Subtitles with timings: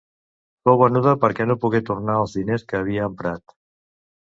[0.67, 3.57] Fou venuda perquè no pogué tornar els diners que havia emprat.